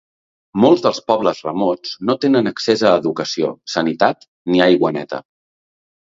Molts 0.61 0.79
dels 0.83 0.99
pobles 1.09 1.41
remots 1.47 1.91
no 2.09 2.15
tenen 2.23 2.51
accés 2.51 2.83
a 2.91 2.93
educació, 3.01 3.51
sanitat 3.73 4.25
ni 4.55 4.63
aigua 4.69 4.91
neta. 4.97 5.21